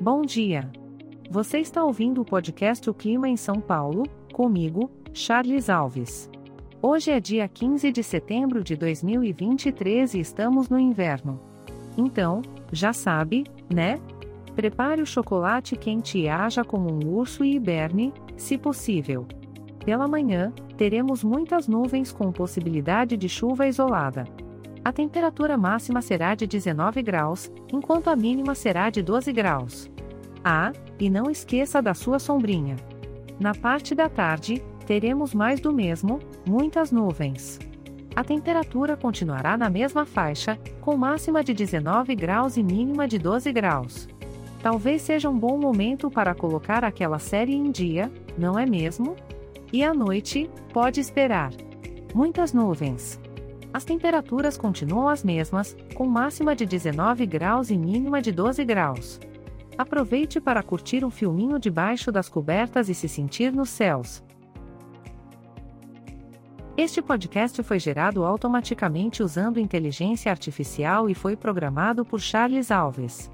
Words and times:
Bom 0.00 0.20
dia. 0.20 0.70
Você 1.30 1.58
está 1.58 1.82
ouvindo 1.82 2.20
o 2.20 2.24
podcast 2.24 2.88
O 2.90 2.92
Clima 2.92 3.30
em 3.30 3.36
São 3.36 3.62
Paulo, 3.62 4.02
comigo, 4.30 4.90
Charles 5.14 5.70
Alves. 5.70 6.30
Hoje 6.82 7.10
é 7.10 7.18
dia 7.18 7.48
15 7.48 7.90
de 7.90 8.02
setembro 8.02 8.62
de 8.62 8.76
2023 8.76 10.12
e 10.12 10.20
estamos 10.20 10.68
no 10.68 10.78
inverno. 10.78 11.40
Então, 11.96 12.42
já 12.70 12.92
sabe, 12.92 13.44
né? 13.72 13.98
Prepare 14.54 15.00
o 15.00 15.06
chocolate 15.06 15.74
quente 15.76 16.18
e 16.18 16.28
haja 16.28 16.62
como 16.62 16.92
um 16.92 17.14
urso 17.14 17.42
e 17.42 17.54
hiberne, 17.54 18.12
se 18.36 18.58
possível. 18.58 19.26
Pela 19.82 20.06
manhã, 20.06 20.52
teremos 20.76 21.24
muitas 21.24 21.66
nuvens 21.66 22.12
com 22.12 22.30
possibilidade 22.30 23.16
de 23.16 23.30
chuva 23.30 23.66
isolada. 23.66 24.24
A 24.86 24.92
temperatura 24.92 25.58
máxima 25.58 26.00
será 26.00 26.36
de 26.36 26.46
19 26.46 27.02
graus, 27.02 27.50
enquanto 27.72 28.06
a 28.06 28.14
mínima 28.14 28.54
será 28.54 28.88
de 28.88 29.02
12 29.02 29.32
graus. 29.32 29.90
Ah, 30.44 30.70
e 31.00 31.10
não 31.10 31.28
esqueça 31.28 31.82
da 31.82 31.92
sua 31.92 32.20
sombrinha. 32.20 32.76
Na 33.40 33.52
parte 33.52 33.96
da 33.96 34.08
tarde, 34.08 34.62
teremos 34.86 35.34
mais 35.34 35.58
do 35.58 35.72
mesmo, 35.72 36.20
muitas 36.46 36.92
nuvens. 36.92 37.58
A 38.14 38.22
temperatura 38.22 38.96
continuará 38.96 39.56
na 39.56 39.68
mesma 39.68 40.06
faixa, 40.06 40.56
com 40.80 40.96
máxima 40.96 41.42
de 41.42 41.52
19 41.52 42.14
graus 42.14 42.56
e 42.56 42.62
mínima 42.62 43.08
de 43.08 43.18
12 43.18 43.50
graus. 43.50 44.08
Talvez 44.62 45.02
seja 45.02 45.28
um 45.28 45.36
bom 45.36 45.58
momento 45.58 46.08
para 46.08 46.32
colocar 46.32 46.84
aquela 46.84 47.18
série 47.18 47.56
em 47.56 47.72
dia, 47.72 48.08
não 48.38 48.56
é 48.56 48.64
mesmo? 48.64 49.16
E 49.72 49.82
à 49.82 49.92
noite, 49.92 50.48
pode 50.72 51.00
esperar. 51.00 51.50
Muitas 52.14 52.52
nuvens. 52.52 53.18
As 53.72 53.84
temperaturas 53.84 54.56
continuam 54.56 55.08
as 55.08 55.22
mesmas, 55.22 55.76
com 55.94 56.06
máxima 56.06 56.54
de 56.54 56.64
19 56.64 57.26
graus 57.26 57.70
e 57.70 57.76
mínima 57.76 58.22
de 58.22 58.32
12 58.32 58.64
graus. 58.64 59.20
Aproveite 59.76 60.40
para 60.40 60.62
curtir 60.62 61.04
um 61.04 61.10
filminho 61.10 61.58
debaixo 61.58 62.10
das 62.10 62.28
cobertas 62.28 62.88
e 62.88 62.94
se 62.94 63.08
sentir 63.08 63.52
nos 63.52 63.68
céus. 63.68 64.24
Este 66.76 67.00
podcast 67.00 67.62
foi 67.62 67.78
gerado 67.78 68.24
automaticamente 68.24 69.22
usando 69.22 69.58
inteligência 69.58 70.30
artificial 70.30 71.08
e 71.08 71.14
foi 71.14 71.34
programado 71.34 72.04
por 72.04 72.20
Charles 72.20 72.70
Alves. 72.70 73.30